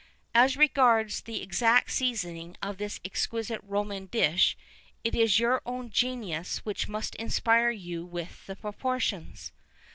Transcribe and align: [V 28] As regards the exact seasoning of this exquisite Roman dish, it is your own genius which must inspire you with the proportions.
[V 0.33 0.33
28] 0.33 0.43
As 0.45 0.57
regards 0.57 1.21
the 1.21 1.43
exact 1.43 1.91
seasoning 1.91 2.57
of 2.59 2.79
this 2.79 2.99
exquisite 3.05 3.61
Roman 3.63 4.07
dish, 4.07 4.57
it 5.03 5.13
is 5.13 5.37
your 5.37 5.61
own 5.63 5.91
genius 5.91 6.65
which 6.65 6.87
must 6.87 7.13
inspire 7.17 7.69
you 7.69 8.03
with 8.03 8.47
the 8.47 8.55
proportions. 8.55 9.51